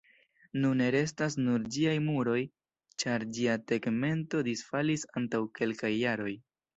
[0.61, 2.37] Nune restas nur ĝiaj muroj,
[3.03, 6.33] ĉar ĝia tegmento disfalis antaŭ kelkaj jaroj.